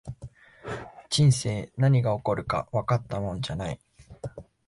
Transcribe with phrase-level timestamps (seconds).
[1.11, 3.79] 人生、何が起こるかわかったもんじゃない